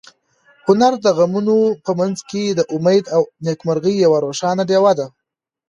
هنر 0.67 0.93
د 1.05 1.07
غمونو 1.17 1.57
په 1.85 1.91
منځ 1.99 2.17
کې 2.29 2.43
د 2.53 2.59
امید 2.75 3.05
او 3.15 3.21
نېکمرغۍ 3.45 3.95
یوه 4.05 4.17
روښانه 4.25 4.63
ډېوه 4.69 4.91
ده. 4.99 5.07